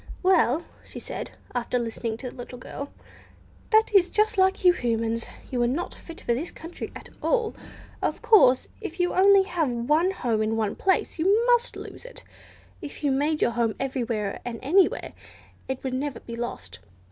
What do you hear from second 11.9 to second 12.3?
it!